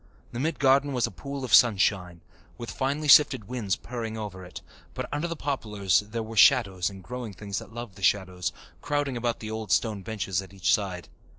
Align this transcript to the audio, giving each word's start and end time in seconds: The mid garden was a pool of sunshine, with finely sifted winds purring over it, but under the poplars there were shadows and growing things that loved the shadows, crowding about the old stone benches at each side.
The 0.31 0.39
mid 0.39 0.57
garden 0.57 0.93
was 0.93 1.05
a 1.05 1.11
pool 1.11 1.45
of 1.45 1.53
sunshine, 1.53 2.21
with 2.57 2.71
finely 2.71 3.07
sifted 3.07 3.43
winds 3.47 3.75
purring 3.75 4.17
over 4.17 4.43
it, 4.43 4.61
but 4.95 5.07
under 5.11 5.27
the 5.27 5.35
poplars 5.35 5.99
there 5.99 6.23
were 6.23 6.35
shadows 6.35 6.89
and 6.89 7.03
growing 7.03 7.33
things 7.33 7.59
that 7.59 7.71
loved 7.71 7.97
the 7.97 8.01
shadows, 8.01 8.51
crowding 8.81 9.15
about 9.15 9.41
the 9.41 9.51
old 9.51 9.71
stone 9.71 10.01
benches 10.01 10.41
at 10.41 10.55
each 10.55 10.73
side. 10.73 11.07